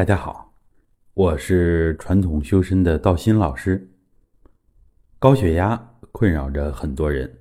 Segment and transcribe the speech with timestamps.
[0.00, 0.54] 大家好，
[1.12, 3.90] 我是传统修身的道心老师。
[5.18, 7.40] 高血压困扰着很多人，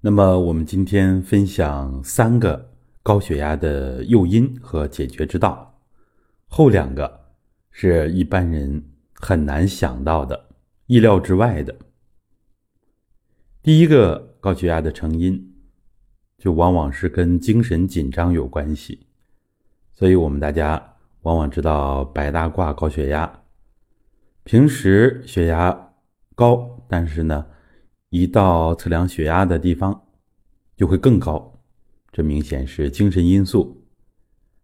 [0.00, 2.72] 那么我们今天分享三个
[3.04, 5.80] 高血压的诱因和解决之道，
[6.48, 7.20] 后两个
[7.70, 8.82] 是一般人
[9.12, 10.48] 很难想到的、
[10.86, 11.72] 意料之外的。
[13.62, 15.54] 第一个高血压的成因，
[16.36, 19.06] 就往往是跟精神紧张有关系，
[19.92, 20.90] 所以我们大家。
[21.24, 23.40] 往往知道白大褂高血压，
[24.44, 25.92] 平时血压
[26.34, 27.46] 高，但是呢，
[28.10, 30.06] 一到测量血压的地方
[30.76, 31.60] 就会更高，
[32.12, 33.86] 这明显是精神因素。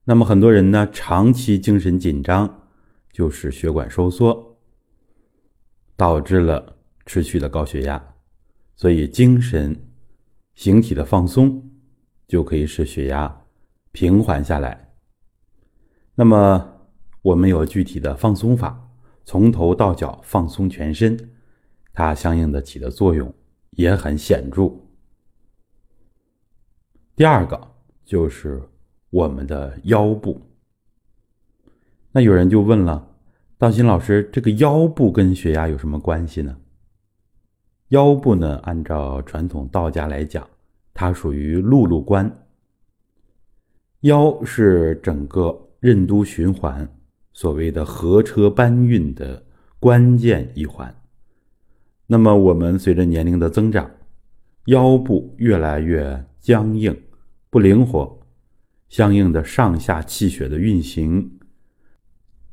[0.04, 2.62] 那么很多人呢，长期精神紧张，
[3.10, 4.58] 就是血管收缩，
[5.96, 8.14] 导致了持续的高血压。
[8.76, 9.74] 所以精神
[10.54, 11.70] 形体的放松
[12.28, 13.44] 就可以使血压
[13.92, 14.89] 平缓下来。
[16.20, 16.70] 那么，
[17.22, 18.90] 我们有具体的放松法，
[19.24, 21.18] 从头到脚放松全身，
[21.94, 23.32] 它相应的起的作用
[23.70, 24.70] 也很显著。
[27.16, 27.58] 第二个
[28.04, 28.62] 就是
[29.08, 30.38] 我们的腰部。
[32.12, 33.08] 那有人就问了，
[33.56, 36.54] 道心老师，这个腰部跟血压有什么关系呢？
[37.88, 40.46] 腰部呢，按照传统道家来讲，
[40.92, 42.30] 它属于碌碌关，
[44.00, 45.68] 腰是整个。
[45.80, 46.88] 任督循环，
[47.32, 49.44] 所谓的合车搬运的
[49.78, 50.94] 关键一环。
[52.06, 53.90] 那么，我们随着年龄的增长，
[54.66, 56.94] 腰部越来越僵硬、
[57.48, 58.20] 不灵活，
[58.88, 61.38] 相应的上下气血的运行，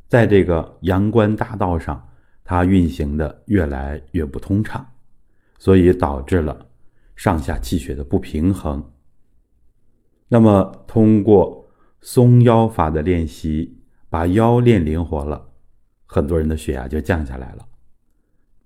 [0.08, 2.08] 在这个阳关大道上，
[2.44, 4.86] 它运行的越来越不通畅，
[5.58, 6.70] 所以导致了
[7.16, 8.82] 上下气血的不平衡。
[10.30, 11.67] 那么，通过
[12.08, 15.50] 松腰法的练习，把腰练灵活了，
[16.06, 17.68] 很多人的血压就降下来了。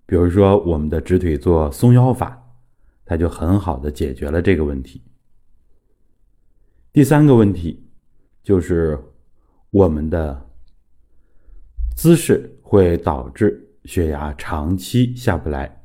[0.06, 2.40] 比如说，我们的直腿做松腰法，
[3.04, 5.02] 它就很好的解决了这个问题。
[6.94, 7.84] 第三个问题
[8.44, 8.96] 就是
[9.72, 10.48] 我们的
[11.96, 15.84] 姿势会导致血压长期下不来，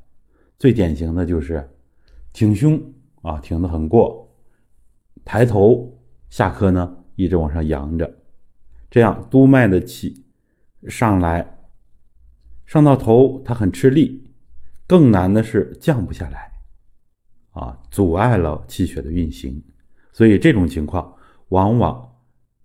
[0.59, 1.67] 最典型的就是
[2.35, 2.79] 挺胸
[3.23, 4.31] 啊，挺得很过，
[5.25, 7.03] 抬头下颌呢。
[7.17, 8.15] 一直往上扬着，
[8.89, 10.25] 这样督脉的气
[10.89, 11.59] 上来，
[12.65, 14.23] 上到头，它很吃力。
[14.87, 16.53] 更难的是降不下来，
[17.51, 19.61] 啊，阻碍了气血的运行。
[20.13, 21.13] 所以这种情况
[21.49, 22.09] 往往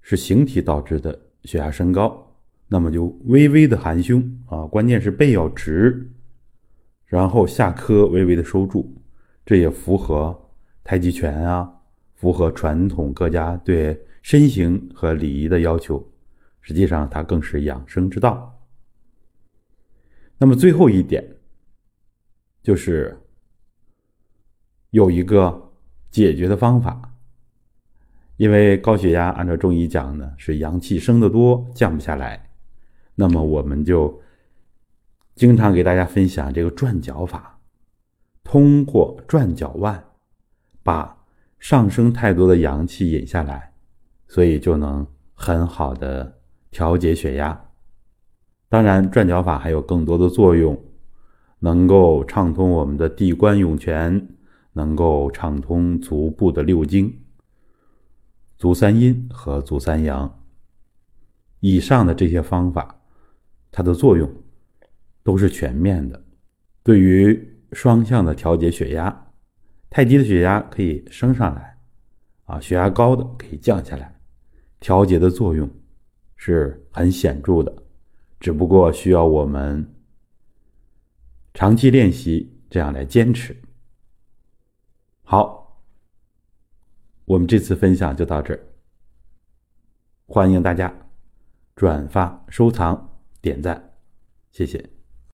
[0.01, 2.31] 是形体导致的血压升高，
[2.67, 6.11] 那么就微微的含胸啊，关键是背要直，
[7.07, 8.95] 然后下颌微微的收住，
[9.43, 10.49] 这也符合
[10.83, 11.73] 太极拳啊，
[12.13, 13.99] 符合传统各家对。
[14.21, 16.11] 身形和礼仪的要求，
[16.61, 18.59] 实际上它更是养生之道。
[20.37, 21.23] 那么最后一点，
[22.63, 23.19] 就是
[24.91, 25.71] 有一个
[26.09, 27.07] 解决的方法。
[28.37, 32.49] 因为高血压按照中医讲呢，是阳气升得多，降不下来。
[33.13, 34.19] 那么我们就
[35.35, 37.59] 经常给大家分享这个转脚法，
[38.43, 40.03] 通过转脚腕，
[40.81, 41.23] 把
[41.59, 43.70] 上升太多的阳气引下来。
[44.31, 47.65] 所以就能很好的调节血压。
[48.69, 50.81] 当然，转脚法还有更多的作用，
[51.59, 54.29] 能够畅通我们的地关涌泉，
[54.71, 57.13] 能够畅通足部的六经，
[58.57, 60.39] 足三阴和足三阳。
[61.59, 63.01] 以上的这些方法，
[63.69, 64.33] 它的作用
[65.23, 66.23] 都是全面的，
[66.83, 69.27] 对于双向的调节血压，
[69.89, 71.77] 太低的血压可以升上来，
[72.45, 74.20] 啊，血压高的可以降下来。
[74.81, 75.69] 调节的作用
[76.35, 77.71] 是很显著的，
[78.39, 79.87] 只不过需要我们
[81.53, 83.55] 长期练习，这样来坚持。
[85.21, 85.81] 好，
[87.25, 88.59] 我们这次分享就到这儿，
[90.25, 90.93] 欢迎大家
[91.75, 93.93] 转发、收藏、点赞，
[94.51, 95.00] 谢谢。